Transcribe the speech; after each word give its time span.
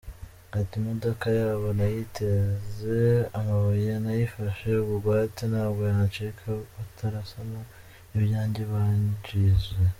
Ati 0.57 0.73
“Imodoka 0.81 1.25
yabo 1.39 1.67
nayiteze 1.79 2.99
amabuye, 3.39 3.91
nayifashe 4.03 4.69
bugwate 4.87 5.43
ntabwo 5.51 5.81
yancika 5.93 6.45
batarasana 6.75 7.59
ibyanjye 8.15 8.61
bangije. 8.71 9.71